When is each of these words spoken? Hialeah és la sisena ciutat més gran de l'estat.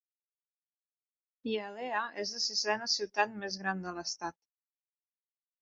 Hialeah 1.49 2.07
és 2.23 2.33
la 2.37 2.41
sisena 2.47 2.89
ciutat 2.97 3.39
més 3.45 3.61
gran 3.65 3.85
de 3.87 3.97
l'estat. 3.99 4.41